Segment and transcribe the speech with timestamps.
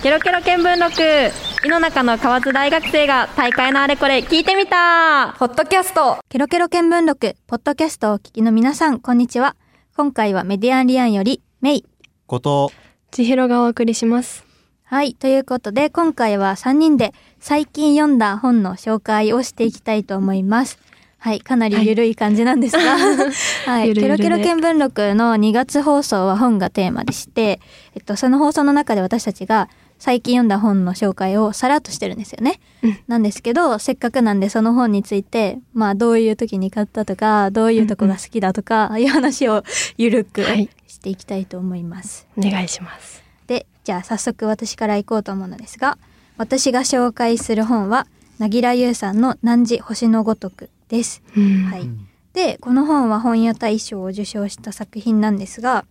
[0.00, 9.56] ケロケロ見聞録井の中の河津大学生が大会のあれこれ聞いてみたポッドキャストケロケロ見聞録、ポッドキャストをお聞きの皆さん、こんにちは。
[9.96, 11.84] 今回はメディアンリアンより、メイ。
[12.28, 12.70] こと
[13.10, 14.44] 千尋がお送りします
[14.84, 15.14] はい。
[15.14, 20.78] ということで、今回は3人で最近読んだ本の紹介をしていきたいと思います。
[21.18, 21.40] はい。
[21.40, 22.96] かなりゆるい感じなんですが、
[23.66, 23.92] はい。
[23.94, 27.60] ケロケロ見聞録の2月放送は本がテーマでして、
[27.96, 29.68] えっと、その放送の中で私たちが
[29.98, 32.60] 最近読んだ本の紹介をさらっとしてるんですよね。
[32.82, 39.64] うんなんですけど、せっかくなんでその本について、まあ、どういう時に買ったとか、どういうとこが好きだとか、ああいう話を
[39.96, 42.26] ゆるくはいしていきたいと思います。
[42.36, 45.96] お願いしますでじゃあ早速私から行こうと思うのですが
[46.36, 48.06] 私が紹介する本は
[48.38, 51.22] 凪良優さんの「汝星のごとく」です。
[51.36, 51.88] うんはい、
[52.32, 55.84] でこの本は本屋大賞を受賞した作品なんですが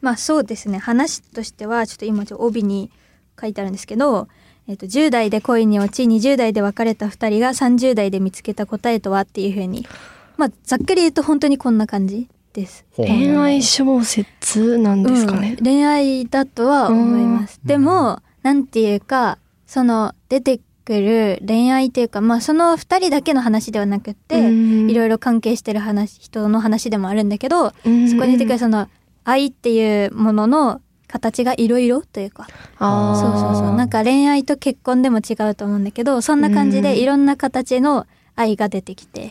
[0.00, 0.78] まあそうですね。
[0.78, 2.90] 話としてはちょっと今ちょっと帯に
[3.40, 4.28] 書いてあるんですけど、
[4.68, 9.86] えっと10代で恋に落ち20代で別れた2人が30代で見つけた答えとはっていうふうに
[10.36, 12.84] まあざっくり言うと本当にこんな感じです。
[12.96, 15.56] 恋愛小説なんですかね。
[15.58, 17.60] うん、恋愛だとは思います。
[17.62, 17.68] うん。
[17.68, 27.72] でも、なんていうか、その出てくる恋愛っていうか、まあその二人だけの話ではなくって、いろいいろ関係してる話、人の話でもあるんだけど、ろ
[28.08, 28.88] そこに出てくるその
[29.26, 32.46] 愛っていうものの形がいろいろというか、
[32.78, 33.76] そうそうそう。
[33.76, 36.82] なんか恋愛と結婚でも違うと思うんだけど、そんな感じうん。
[36.84, 39.30] でいろんな形の愛が出てきて、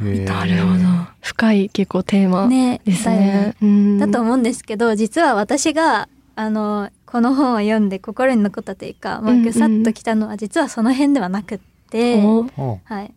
[0.00, 0.78] なるほど。
[1.20, 3.54] 深い結構テーマね、ですね。
[3.62, 3.98] うん。
[3.98, 11.58] だと思うんですけど実は私があのこの本を読んで心に残ったというか、まあ、うんうんぐさっときたのは実はその辺ではなくっ
[11.90, 12.46] て、お。
[12.56, 12.80] お。
[12.84, 13.04] はい。
[13.04, 13.14] えっと、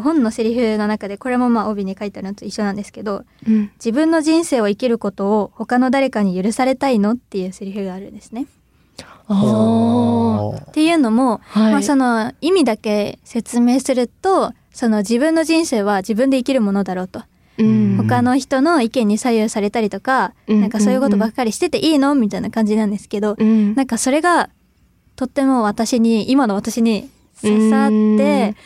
[0.00, 3.70] 本のセリフの中でこれもまあ帯に書いてあるのと一緒なんですけどうん。
[3.76, 8.46] 自分の人生を生きることを他の誰かに許されたいのっていうセリフがあるんですね。
[9.28, 11.72] あっていうのも、ーはい。
[11.72, 17.22] まあ、その意味だけ説明するとその自分の人生は自分で生きるものだろうと。
[17.58, 17.96] うん。
[17.96, 20.60] 他の人の意見に左右されたりとか、うん。
[20.60, 23.74] なんかそういうことばっかりしてていいのみたいな感じなんですけど、うん。
[23.74, 24.50] なんかそれが
[25.16, 27.10] とっても私に今の私に
[27.42, 28.56] 刺さっう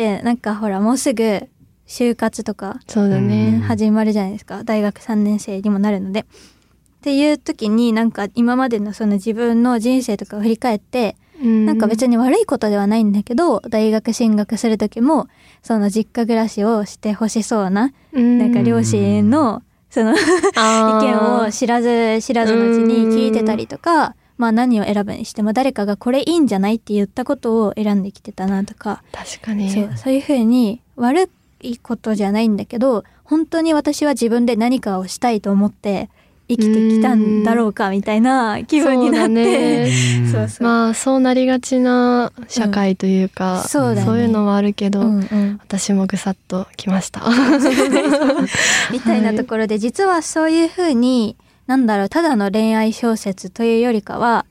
[0.00, 1.48] んてでなんかほらもうすぐ
[1.86, 3.62] 就活とかそうだうんね。
[3.66, 4.62] 始まるじゃないですか。
[4.64, 6.20] 大学3年生にもなるので。
[6.20, 6.24] っ
[7.02, 15.26] ていう時になんか今までのその自分の人生とかを振り返ってなんか別に悪いことではないんだけど大学進学する時も
[15.62, 20.16] その実家暮らしをしてほしそうなになんか両親のその意
[21.02, 21.14] 見
[21.46, 29.70] を知らず知らずのうちに聞いてたりとか、まあ何を選ぶにしても誰かがこれいいんじゃないって言ったことを選んできてたなとか、確かに。
[29.70, 31.30] そうそういうふうに悪
[31.60, 36.08] いことじゃないんだけど本当に私は自分で何かをしたいと思って
[36.48, 39.28] 生きてきたんだろうかみたいな気分になって。
[39.28, 39.90] そうだね。
[40.32, 43.68] そうそう、まあそうなりがちな社会というか、うん。
[43.68, 44.22] そうだね。
[44.22, 45.60] いうのはあるけど、うんうん。
[45.62, 47.20] 私もぐさっときました。
[48.90, 51.36] みたいなところで、実はそういうふうに
[51.70, 54.44] なんだろうただの恋愛小説というよりかは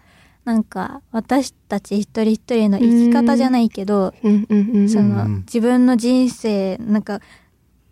[0.45, 7.19] なんか私たち一人一人の生き方じゃないけど、そのうん自分の人生なんか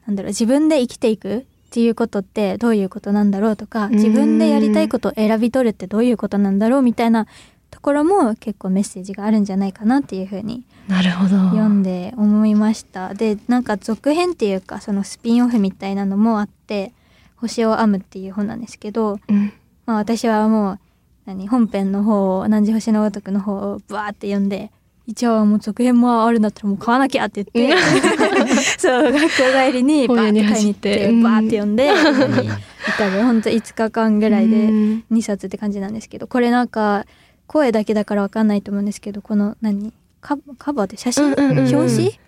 [0.05, 3.91] なんだろう自分で生きていくっていうことってどういうことなんだろうとかん。
[3.91, 7.27] 自分でやりたいことを選び取るってどういうことなんだろうみたいな
[7.69, 11.37] ところも結構メッセージがあるんじゃないかなっていうふうになるほど。
[11.49, 13.13] 読んで思いました。
[13.13, 16.93] でなんか続編っていうかそのスピンオフみたいなのもあって
[17.37, 19.53] 「星を編む」っていう本なんですけど、うん。
[19.85, 20.79] まあ、私はもう
[21.25, 24.71] 何本編の方を「何時星のごとく」の方をバーって読んで
[25.05, 27.81] 一応もう続編もあるんだったらもう買わなきゃって言って
[28.77, 29.27] そう学校
[29.67, 35.03] 帰りに バーって買いに行ってバーって読んで家に至るほんと5日間ぐらいでうん。
[35.11, 37.05] 2冊って感じなんですけどこれなんか
[37.45, 42.19] 声だけだからわかんないと思うんですけどこの何カカバーで写真、表紙？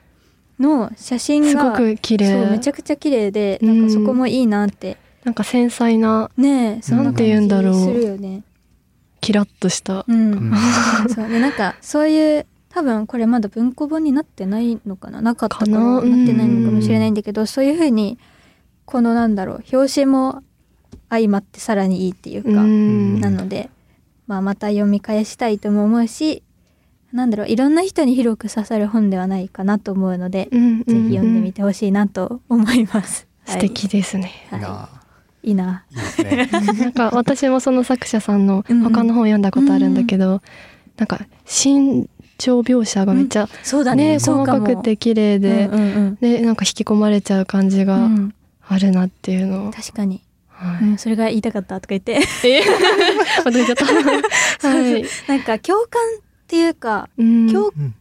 [0.60, 2.32] の写真がすごく綺麗。
[2.32, 6.98] そうめちゃくちゃ綺麗でなんかそこもいいなって、なんか繊細なねえそん。
[6.98, 8.44] ななんて感じ言うんだろうするよね。
[9.22, 10.06] キラッとした。
[10.08, 10.54] うん、うん。
[11.14, 15.22] そうでなんかそういう多分これまだ文庫本になってないのかな？
[15.22, 15.80] なかったかな？
[15.80, 18.20] なってないのかもしれないんだけどそういうふうに
[18.86, 20.44] このなんだろう表紙も
[21.10, 23.20] 相まってさらにいいっていうか、うん。
[23.20, 23.70] なので、
[24.28, 26.44] まあ、また読み返したいとも思うし
[27.14, 31.60] なんだろういろんな人に広く刺さる本ではないかなと思うので、うんぜひ読んでみて。
[31.60, 33.28] てほしいなと思います。
[33.46, 34.32] 素敵ですね。
[34.50, 34.90] は
[35.44, 35.66] い、いいな。
[35.66, 35.84] は
[36.20, 36.50] い、いね。
[36.52, 38.84] なんか私もその作者さんのうんうん。
[38.84, 40.42] 他の本読んだことあるんだけど、
[40.98, 44.14] なんか心情描写がめっちゃそうだね。
[44.14, 46.16] ね細かくて綺麗で、うんうんうん。
[46.22, 48.34] でなんか引き込まれちゃう感じうがん。
[48.68, 49.68] あるなっていうの。
[49.70, 50.22] を、確かに。
[50.82, 52.22] うん、それが言いたかったとか言って。
[52.46, 52.62] え？
[53.38, 53.86] また言っちゃった。
[54.68, 55.04] はい。
[55.28, 56.02] なんか共感
[56.50, 57.48] っていうかうん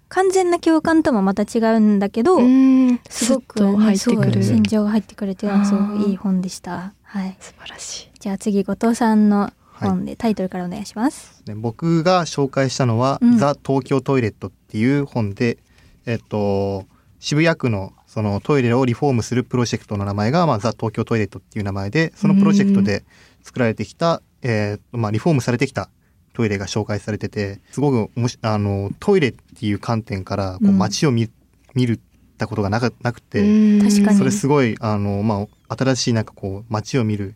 [0.08, 4.40] 完全な共感ともまた違うんだけど、うんすごく、スッと入ってくる。
[4.40, 6.94] ね心情が入ってくるってすごくいい本でした。
[7.02, 7.36] はい。
[7.38, 8.18] 素晴らしい。
[8.18, 11.42] じゃあ次後藤さんの本で、タイトルからお願いします。
[11.46, 15.58] ね僕が紹介したのは「うんザ・東京トイレット」っていう本で、
[16.06, 16.86] えっと、
[17.20, 23.04] 渋谷区のそのトイレをリフォームするプロジェクトの名前が、まあ、ザ・東京トイレットっていう名前でそのプロジェクトで
[23.42, 25.90] 作られてきた、えーまあ、リフォームされてきた
[26.38, 30.78] トイレが紹介されててすごくおもしあのトイレっていう観点からこううん。
[30.78, 31.28] 街を見,、
[31.74, 32.00] 見るっ
[32.38, 33.82] たことがなかなくて、うん。
[33.82, 34.18] 確かに。
[34.18, 37.34] それすごいあの、まあ、新しいなんかこう街を見る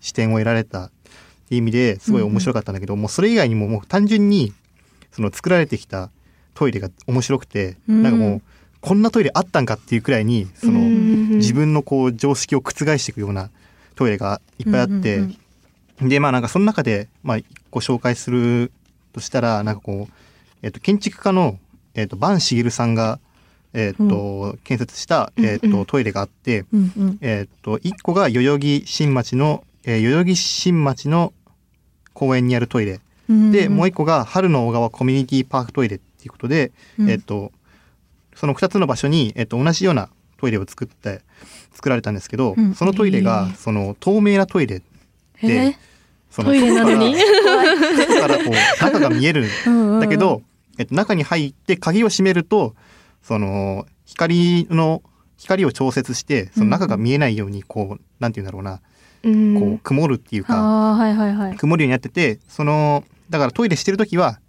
[0.00, 0.90] 視点を得られたっ
[1.50, 4.54] ていう意味ですごい面白かったんだけど、もうそれ以外にももう単純に
[5.12, 6.08] その作られてきた
[6.54, 8.02] トイレが面白くて、うん。
[8.02, 8.42] なんかもう
[8.80, 13.50] こんなトイレあったんかっていうくらいにその、うん自分のこう常識を覆していくような
[13.96, 15.36] トイレがいっぱいあって、うんうん
[16.02, 18.72] でまあなんかその中でまあ一個紹介する
[19.12, 20.12] としたらなんかこう、
[20.62, 21.58] えっと建築家の、
[21.94, 23.18] えっと坂茂さんが、
[23.72, 25.86] えっと建設した、えっとうんうん。
[25.86, 27.18] トイレがあって、うんうん。
[27.20, 31.32] えっと一個が代々木新町の、えー代々木新町の
[32.12, 33.00] 公園にあるトイレ。
[33.28, 37.10] うんで、もう一個が春の小川コミュニティパークトイレっていうことで、うん。
[37.10, 37.52] えっと
[38.34, 40.08] その2つの場所に、えっと同じような
[40.38, 41.20] トイレを作って
[41.72, 42.74] 作られたんですけど、うん。
[42.74, 43.54] そのトイレへがー。
[43.56, 44.82] その透明なトイレ
[45.36, 45.76] へで
[46.34, 47.14] トイレなのに。
[47.16, 47.66] 外から
[47.96, 49.46] 外からこう中が見える。
[49.66, 50.00] うんうん。
[50.00, 50.42] だけど、
[50.78, 52.74] えっと、中に入って鍵を閉めると
[53.22, 55.02] その光の
[55.36, 58.80] 光を調節してその中が見えないようにこう、なんて言うんだろうな。
[59.22, 59.60] うん。
[59.60, 61.56] こう曇るっていうか、はいはいはい。
[61.56, 64.40] 曇るようになっててそのだからトイレしてる時は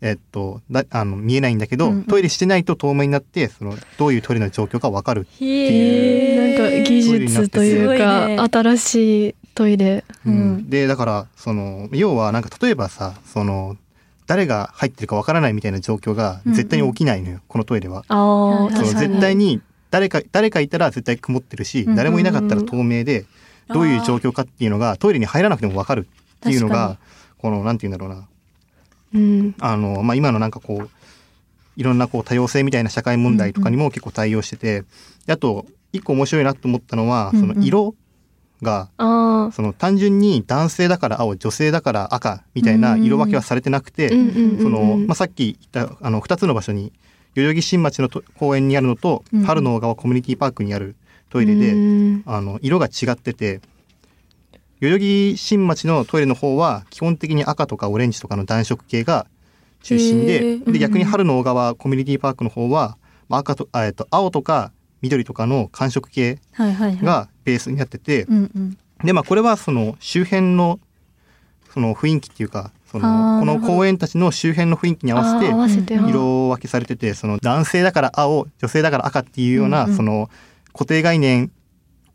[0.00, 2.04] えっとだあの見えないんだけど、うんうん。
[2.04, 6.62] トイレしてないと透明になってそのどういうトイレの状況かわかる、えー。
[6.62, 10.04] なんか技術というか、ね新しいトイレ。
[10.26, 10.70] うん。
[10.70, 13.76] でだからその要はなんか例えばさその
[14.26, 18.04] 誰が入ってるかわからないみたいな状況が絶対に起きないのよ、このトイレは。
[18.08, 19.60] あそ絶対に
[19.90, 23.26] 誰か誰かいたら絶対曇ってるし、うん誰もいなかったら透明で、
[23.68, 26.06] どういう状況かっていうのがトイレに入らなくてもわかる
[26.36, 26.98] っていうの確が
[27.38, 28.28] このなんて言うんだろうな。
[29.14, 29.54] うん。
[29.60, 30.90] あの、まあ、今のなんかこう
[31.76, 34.84] いろんなこう多様性みたいな社会問題とかにも結構対応してて、
[35.26, 37.48] であと一個面白いなと思ったのは、うんうん。
[37.48, 37.94] その色
[38.62, 38.88] が。
[39.52, 44.10] その単純に男性だから青女性だから赤みたいな色分けはされてなくて、
[45.14, 46.92] さっき言ったあの2つの場所に
[47.34, 50.94] 代々木新町のと公園にあるのと、うん春の小川コミュニティパークにある
[51.30, 53.60] トイレで、うんあの色が違ってて
[54.80, 59.26] 代々木新町のトイレの方は基本的に赤とかオレンジとかの暖色系が
[59.82, 60.72] 中心へでー。
[60.72, 62.96] で逆に春の小川コミュニティパークの方は、
[63.28, 64.72] まあ、赤とあ、えっと、青とか
[65.02, 68.26] 緑とかの寒色系がベースになってて、
[69.04, 70.80] でまあこれはその周辺の
[71.72, 79.96] その雰囲気っていうかそあのこの公園たちの周辺の雰囲気に合わせて色分けされててその男性だから青女性だから赤っていうような、うんうん。
[79.96, 80.30] その
[80.72, 81.50] 固定概念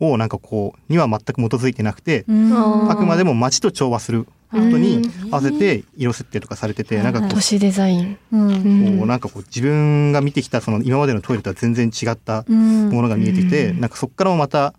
[0.00, 8.14] をなんかこうには全く基づいてなくて、あくまでも街と調和することに合わせて色設定とかされてて、うんなんかこう,、都市デザイン。
[8.30, 14.74] こうなんかこう自分が見てきたその今までのトイレとは全然違ったうんものが見えてきて、うんなんかそこからもまた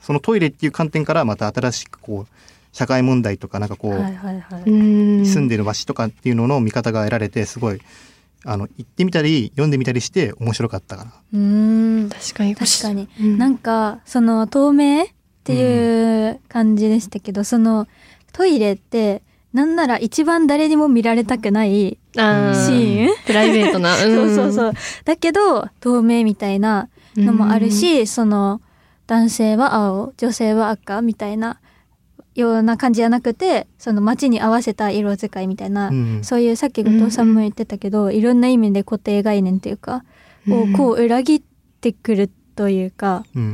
[0.00, 2.36] そのトイレっていう観点からまた新しくこう
[2.72, 4.74] 社会問題とかなんかこう、はいはいはいう
[5.22, 5.26] ん。
[5.26, 7.80] 住んでる街とかっていうのの見方が得られてすごい
[8.44, 11.12] あの行ってみたり読んでみたりして面白かったかな。
[11.32, 12.54] うん確かに。
[12.54, 13.38] 確かにうん。
[13.38, 15.06] なんかその透明っ
[15.44, 17.88] ていう感じでしたけど、その
[18.36, 19.22] トイレって
[19.54, 23.08] なんなら一番誰にも見られたくないシーン？
[23.24, 23.96] プライベートな。
[23.96, 24.72] そうそうそう。
[25.04, 28.60] だけど透明みたいなのもあるし、その
[29.06, 31.58] 男性は青女性は赤みたいな
[32.34, 36.18] ような感じじゃなくてその街に合わせた色使いみたいな、うん。
[36.22, 40.04] そういうさっき後藤さんも言ってたけど、いろんな意味で固定概念っていうか、
[40.46, 41.42] をこう裏切っ
[41.80, 43.42] てくるというか、うん。
[43.42, 43.46] う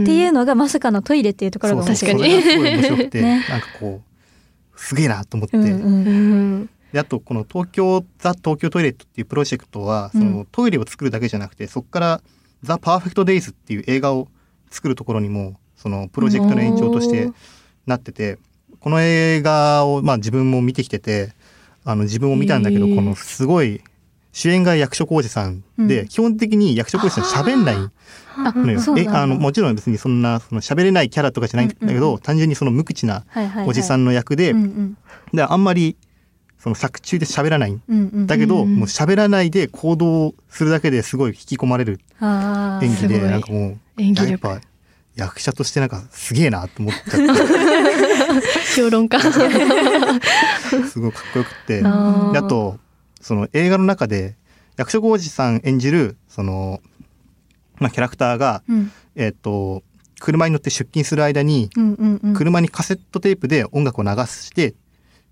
[0.00, 0.02] ん。
[0.04, 2.20] っていうのがまさかのトイレっていうところが面白いそう。
[2.20, 3.44] そうそれがすごい面白くて、 ね。
[3.50, 4.11] なんかこう
[4.82, 6.10] すげえなと思って、うんうんう
[6.64, 6.70] ん。
[6.92, 12.20] であとこの東京ザ東京トイレットっていうプロジェクトはその、うんトイレを作るだけじゃなくてそこから
[12.62, 14.28] ザ・パーフェクト・デイズっていう映画を
[14.70, 17.30] 作るところにもそのプロジェクトの延長として
[17.86, 18.38] なってて
[18.80, 21.32] この映画をまあ自分も見てきてて
[21.84, 23.82] あの自分も見たんだけど、このすごい
[24.32, 26.08] 主演が役所広司さんで、うん。
[26.08, 27.76] 基本的に役所広司さん喋んない
[28.36, 28.80] あのよ。
[28.96, 32.20] えあのもちろん別にそんなその喋れないキャラとかじゃないんだけど、うんうん。
[32.20, 33.24] 単純にその無口な
[33.66, 34.54] おじさんの役で、
[35.34, 35.96] であんまり
[36.58, 37.72] その作中で喋らない。
[37.72, 44.46] うんうんだけど、うんもう喋らないで行動するだけですごい引き込まれる演技でなんかもう演技力。
[44.48, 44.66] やっぱ
[45.14, 47.20] 役者としてなんかすげえなと思っちゃっ
[48.76, 49.18] 評論家。
[49.18, 49.24] て
[50.88, 51.82] すごいかっこよくって。
[51.84, 52.78] あと
[53.22, 54.36] その映画の中で
[54.76, 56.80] 役所広司さん演じるその、
[57.78, 58.92] まあ、キャラクターが、うん。
[59.14, 59.82] えっと
[60.20, 62.34] 車に乗って出勤する間にうんうんうん。
[62.34, 64.74] 車にカセットテープで音楽を流して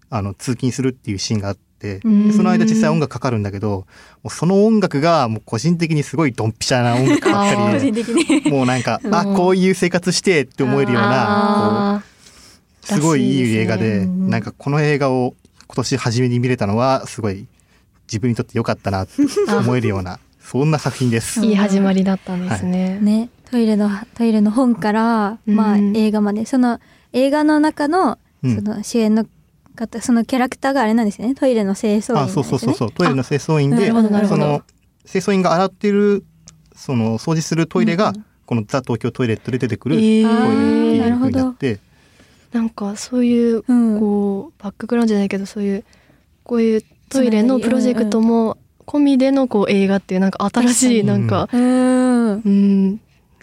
[0.09, 2.29] あの通勤するっていうシーンがあってうん。
[2.29, 3.87] でその間実際音楽かかるんだけど
[4.23, 8.43] もうその音楽がもう個人的にすごいドンピシャな音楽ばっあーかり個人的に。
[8.43, 9.37] でもうなんかあ うん。
[9.37, 12.03] こういう生活してって思えるような
[12.83, 15.35] すごいいい映画でねなんかこの映画を
[15.67, 17.47] 今年初めに見れたのはすごい
[18.11, 19.13] 自分にとって良かったな って
[19.53, 21.41] 思えるようなそんな作品です。
[21.41, 21.47] ー。
[21.47, 22.99] いい始まりだったんですね。
[23.01, 23.29] ね。
[23.51, 26.45] トイレのトイレの本から、まあうん映画まで。
[26.45, 26.81] その
[27.13, 28.57] 映画の中のうん。
[28.57, 29.27] その主演の
[29.77, 31.35] 方そのキャラクターがあれなんですよね。
[31.35, 32.91] トイレの清掃員なんあそうそうそうそう。
[32.91, 33.89] トイレの清掃員で
[34.27, 34.63] その
[35.07, 36.25] 清掃員が洗ってる
[36.75, 41.79] その掃除するトイレが、うんこのザ・東京トイレットで出てくるトイえレってーいう風なるほどになって、
[42.53, 44.01] なんかそういううん。
[44.01, 45.85] こうバックグラウンドじゃないけどそういう
[46.43, 52.33] こういうトイレのプロジェクトも込みでのこう映画っていうなんか新しいなんかうん。
[52.33, 53.01] うん。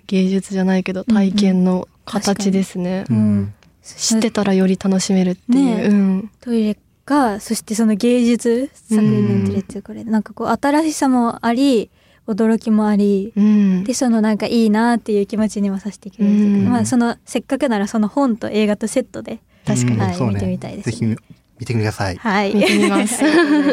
[0.08, 3.06] 芸術じゃないけど体験の形ですね。
[3.10, 3.18] うん。
[3.18, 3.54] うん。
[3.82, 5.58] 知ってたらより楽しめるっていう。
[5.58, 6.32] ねうん。
[6.42, 11.90] トイレがそしてその芸術作品になってるっていうこれなんかこう新しさもあり
[12.28, 13.84] 驚きもありうん。
[13.84, 16.70] でそのなんかいいなっていう気持ちにもさせてくれるうかうん。
[16.70, 19.98] まあそのせっかくならその本と映画とセットで確かに。
[20.00, 20.34] はいそうね。
[20.36, 21.16] 見てみたいですね。
[21.16, 22.18] ぜひ見てください。
[22.18, 22.54] はい。
[22.54, 23.24] 見てみます。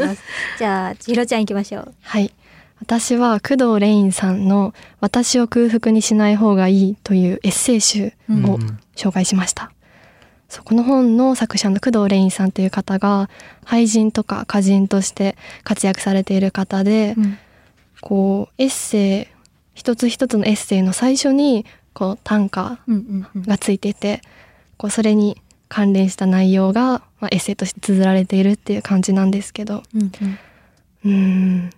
[0.59, 1.95] じゃあ千尋ちゃん行きましょう。
[2.03, 2.33] はい。
[2.81, 8.59] 私は工藤レインさんの「私を空腹にしない方がいい」というエッセイ集うんを
[8.97, 9.71] 紹介しました。
[10.49, 13.29] そこの本の作者の工藤レインさんという方が
[13.65, 17.39] 俳人とか歌人として活躍されている方で、うん。
[18.01, 19.27] こうエッセイ
[19.75, 21.65] 一つ一つのエッセイの最初に
[21.95, 23.43] こう短歌うんうんうん。
[23.45, 24.21] がついていて
[24.77, 25.41] こうそれに
[25.75, 29.83] 関連した内容が、まあ、エッセイとして綴られているっていう感じなんですけど。
[29.93, 30.13] うん
[31.05, 31.71] うん。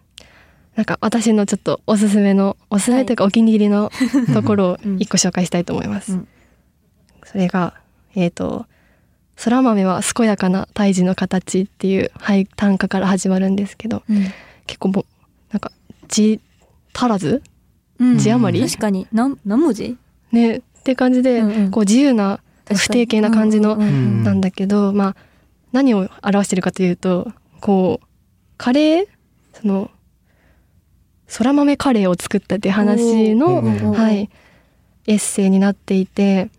[0.75, 3.91] なんか私のちょっとおすすめのおすすめというかお気に入りの
[4.35, 4.97] ところをうん。
[4.99, 6.13] 一個紹介したいと思います。
[6.13, 6.29] うん。
[7.25, 7.73] それが
[8.15, 8.67] えっ、と
[9.43, 14.03] 「空豆は健やかな胎児の形」っていう俳短歌から始まるんですけど。
[14.11, 14.27] うん。
[14.67, 15.05] 結構もう
[15.53, 15.73] なんか
[16.09, 16.39] 字
[16.93, 17.43] 足らず？
[17.99, 18.19] うん。
[18.19, 18.67] 字余り？
[18.69, 19.07] 確かに。
[19.11, 19.97] 何何文字？
[20.33, 21.71] ねって感じで、うんうん。
[21.71, 22.41] こう自由な
[22.75, 25.17] 不定形な感じのなんだけど、まあ
[25.73, 27.31] 何を表してるかというと
[27.61, 28.07] こう
[28.57, 29.07] カレー？
[29.61, 29.91] その
[31.39, 34.31] 空豆カレーを作ったっていう話の、はい、
[35.07, 36.51] エッセイになっていて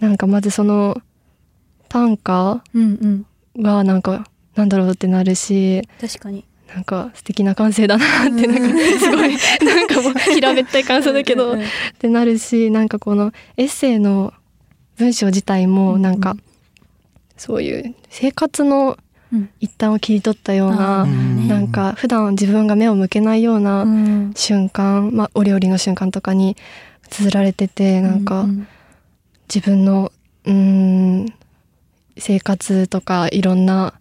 [0.00, 1.00] なんかまずその
[1.88, 2.62] 短歌
[3.56, 6.44] がなんかなんだろうってなるし確かに。
[6.74, 11.58] なんか素敵な感性だなってなんかすごい なんかもう平べったい感想だけどっ
[11.98, 14.32] てなるしなんかこのエッセイの
[14.98, 16.40] 文章自体もなんか、うん。
[17.36, 18.96] そういう生活の
[19.32, 19.48] うん。
[19.58, 21.06] 一端を切り取ったようあな、
[21.48, 24.32] なんか普段自分が目を向けないよううなん。
[24.36, 26.56] 瞬間、まあ、お料理の瞬間とかに
[27.10, 28.46] 綴られててなんか
[29.52, 30.12] 自分の
[30.44, 31.34] うーん
[32.16, 33.94] 生活とかいろんな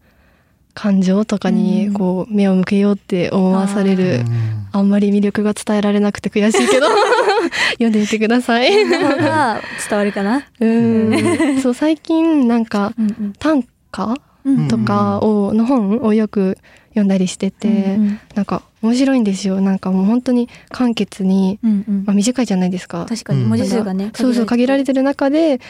[0.73, 1.93] 感情とかにうん。
[1.93, 4.67] こう目を向けようって思わされる、うん。
[4.71, 6.87] あんまり魅力が伝えられなくて悔しいけど
[7.73, 8.71] 読んでみてください。
[8.71, 10.43] 伝わるかな？
[10.59, 11.61] うん。
[11.61, 14.15] そう最近なんかうん短歌
[14.45, 16.57] うんとかをの本をよく
[16.89, 19.61] 読んだりしてて、うんなんか面白いんですよ。
[19.61, 22.03] なんかもう本当に簡潔に、うんうん。
[22.05, 23.05] まあ、短いじゃないですか。
[23.07, 25.61] 確かに文字数がねそうそう限られてる中で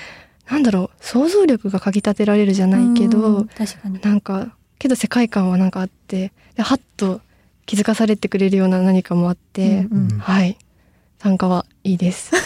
[0.49, 3.99] なんだろう想像力がかきたてられるじゃないけど、うん確かに。
[4.01, 7.21] なんかけど世界観はなんかあってでハッと
[7.65, 10.19] 気づかされてくれるような何かもあって、うんうん。
[10.19, 10.57] はい。
[11.19, 12.35] 参加はいいです。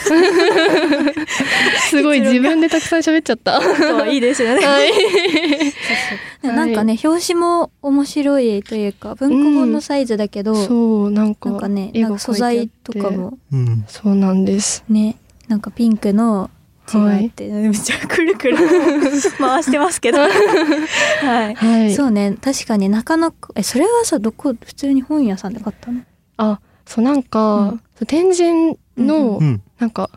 [1.90, 3.60] すごい自分でたくさん喋っちゃった。
[4.06, 4.64] いいですよね。
[4.64, 4.92] はい。
[6.46, 13.36] なんかね表紙も面白いというか文庫本のサイズだけど、そうなんかなんかね絵がなんか素材とかも。
[13.52, 13.84] うん。
[13.88, 14.84] そうなんです。
[14.88, 15.16] ね。
[15.48, 16.48] なんかピンクの
[16.90, 18.56] 字があって、めっちゃくるくる
[19.38, 20.18] 回してますけど。
[20.20, 20.28] は
[21.50, 21.94] い、はい。
[21.94, 22.36] そうね。
[22.40, 26.00] 確かになかなかえそれはさどこ普通に本屋さんで買ったの？
[26.38, 27.70] あそうなんか、うん。
[27.70, 30.10] そう天神の、うんなんか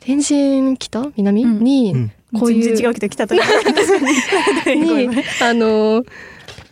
[0.00, 1.10] 天神北？
[1.16, 1.58] 南、うん。
[1.64, 2.12] に、うん。
[2.38, 3.42] こういう全然違うけど来たと か
[4.74, 5.08] に。
[5.42, 6.04] あの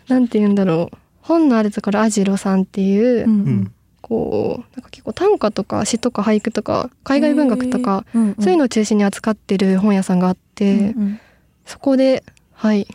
[0.09, 0.97] なんて言うんだろう。
[1.23, 3.31] 本のあるところアジロさんっていう、うん。
[3.31, 3.73] うん
[4.07, 8.35] こうなんか結構短歌とか詩とか俳句とか海外文学とか、うんうん。
[8.39, 11.21] そういうのを中心に扱ってる本屋さんがあって、うんうん
[11.67, 12.87] そこではい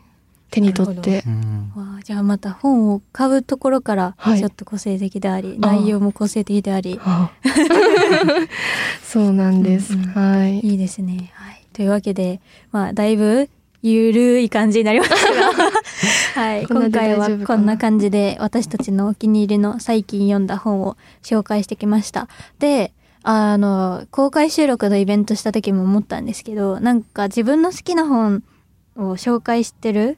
[0.51, 1.23] 手に取って。
[1.25, 1.71] うん。
[2.03, 4.39] じゃあまた本を買うところからはい。
[4.39, 5.79] ちょっと個性的であり、あー。
[5.79, 7.31] 内容も個性的であり、あ
[9.03, 9.93] そうなんです。
[9.93, 10.07] うんうん。
[10.09, 10.59] はい。
[10.59, 11.31] いいですね。
[11.33, 11.65] はい。
[11.73, 13.49] というわけで、まあ、だいぶ、
[13.81, 15.71] ゆるい感じになりましたが、
[16.35, 16.67] はい。
[16.67, 22.27] 今回はこんな感じで、私たちのお気に入りの最近読んだ本を紹介してきました。
[22.59, 22.93] で、
[23.23, 28.43] あの、公開収録のイベントした時も思ったんですけど、なんか自分の好きな本
[28.95, 30.17] を紹介してる、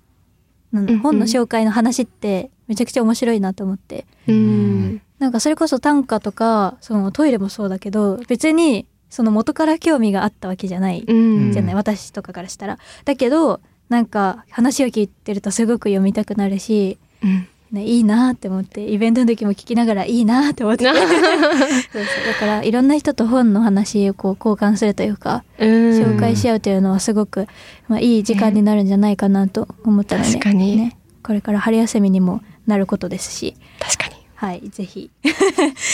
[0.73, 5.01] 本の紹介の話ってめちゃくちゃ面白いなと思って、うん。
[5.19, 11.51] なんかそれこそ短歌とか、そのトイレもそうだけど、別にその元から興味があったわけじゃないうん。
[11.51, 12.79] じゃない、私とかからしたら。
[13.05, 17.47] だけど、なんか話を聞いてるとすごく読みたくなるし、うん。
[17.71, 20.85] ね、いいなって思って、イベントの時も聞きながらいいなって思って。
[20.91, 27.47] そうそうだからいろんな人と本の話をこう交換するというか、紹介し合うというのはすごく、
[27.87, 34.10] まあ、いい時間になるんじゃないかなと思ったので、ね、これから春休みにもなることですし、確かに。
[34.41, 35.12] はい、ぜひ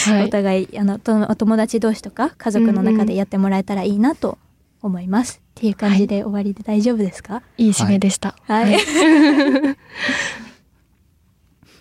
[0.08, 0.30] おはい。
[0.30, 4.38] 互いあのとお友達同士とか家族の中でやってもらえたらいいなと
[4.80, 5.42] 思います。
[5.58, 7.42] っていう感じで終わりで大丈夫ですか？
[7.58, 8.34] いい締めでした。
[8.44, 8.78] はい。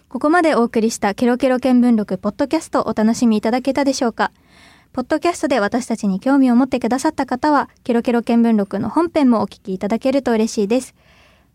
[0.09, 4.31] ここまでお送りしたケロケロ見聞録ポッドキャストお楽しみいただけたでしょうか？
[4.93, 10.95] ポッドキャストで私たちに興味を持ってくださった方は、ケロケロ見聞録の本編もお聞きいただけると嬉しいです。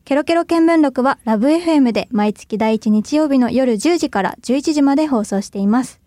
[0.05, 6.01] ケロケロ見聞録はラブ FM で毎月第1日曜日の夜10時から11時まで放送しています。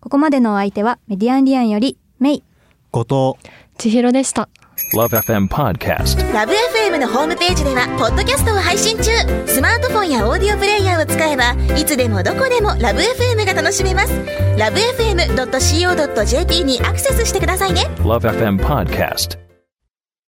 [0.00, 2.44] ここまでのお相手はメディアンリアンよりメイ。
[2.92, 4.48] 後藤千尋でした。
[4.94, 6.32] Love FM Podcast.
[6.32, 9.10] ラブ f m のホームページではポッドキャストを配信中
[9.46, 14.12] スマートフォンやオーディオプレイヤーを使えばいつでもどこでもラブ f m が楽しめます
[14.58, 19.49] ラブ FM.co.jp にアクセスしてくださいね Love FM Podcast.